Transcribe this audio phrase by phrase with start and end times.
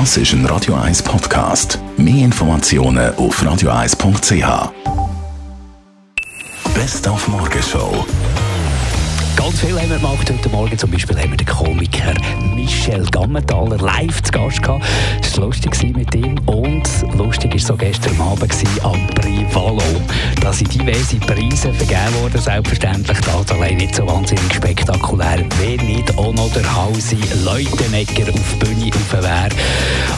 [0.00, 1.78] Das ist ein Radio 1 Podcast.
[1.96, 4.72] Mehr Informationen auf radio1.ch.
[6.74, 8.04] Best auf Morgenshow.
[9.36, 10.76] Ganz viel haben wir gemacht heute Morgen.
[10.76, 12.12] Zum Beispiel haben wir den Komiker
[12.56, 14.84] Michel Gammenthaler live zu Gast gehabt.
[15.22, 16.40] Es war lustig mit ihm.
[16.46, 16.82] Und
[17.16, 18.52] lustig war so gestern Abend
[18.82, 19.80] am Privalo.
[20.54, 23.18] Sind diverse Preise vergeben worden, selbstverständlich.
[23.22, 28.64] Das allein nicht so wahnsinnig spektakulär, wenn nicht auch noch der Hausi Leutenegger auf die
[28.64, 29.48] Bühne wäre.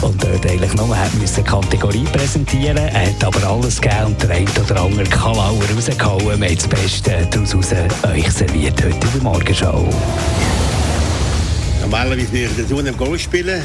[0.01, 2.77] Und dort eigentlich nur eine Kategorie präsentieren.
[2.77, 6.39] Er hat aber alles gegeben und der eine oder andere Kalauer rausgehauen.
[6.39, 9.89] Wir haben das Beste daraus euch serviert heute in der Morgenshow.
[11.81, 13.63] Normalerweise würde ich das im Golf spielen,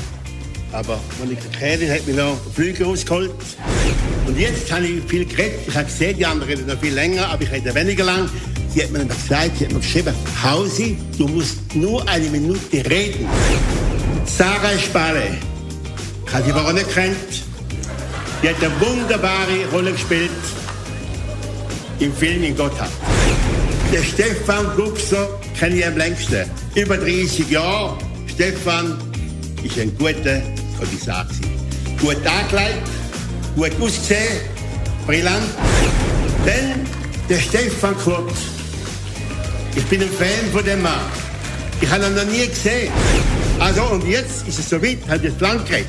[0.72, 0.98] aber
[1.30, 3.30] ich Kehrin hat mich noch Flüge rausgeholt.
[4.26, 5.60] Und jetzt habe ich viel geredet.
[5.66, 8.28] Ich habe gesehen, die anderen reden noch viel länger, aber ich rede weniger lang.
[8.74, 12.90] Sie hat mir dann gesagt, sie hat mir geschrieben, Hausi, du musst nur eine Minute
[12.90, 13.26] reden.
[14.24, 15.36] Sarah Spale,
[16.26, 17.16] ich habe sie aber auch nicht kennt.
[18.42, 20.30] Die hat eine wunderbare Rolle gespielt
[21.98, 22.90] im Film in Gotthard.
[23.92, 26.50] Der Stefan Gubser kenne ich am längsten.
[26.74, 27.98] Über 30 Jahre.
[28.26, 28.96] Stefan
[29.62, 30.40] ist ein guter
[30.82, 31.26] Kommissar.
[32.00, 32.88] Gut angelegt,
[33.54, 34.40] gut ausgesehen,
[35.06, 35.42] brillant.
[36.44, 36.86] Dann
[37.28, 38.32] der Stefan Kurz.
[39.76, 41.00] Ich bin ein Fan von dem Mann.
[41.80, 42.92] Ich habe ihn noch nie gesehen.
[43.58, 45.86] Also, und jetzt ist es soweit, hat jetzt lang geredet.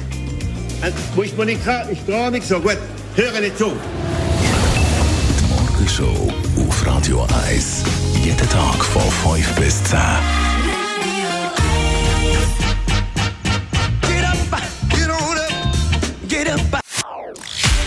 [1.16, 1.82] Wo ist Monika?
[1.84, 2.78] Ist gar nicht so gut.
[3.16, 3.72] Höre nicht zu.
[5.40, 6.34] Die Morgenshow
[6.68, 7.84] auf Radio 1.
[8.24, 9.02] Jeden Tag von
[9.36, 10.00] 5 bis 10.